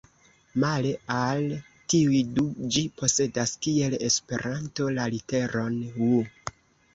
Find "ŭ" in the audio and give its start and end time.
6.01-6.09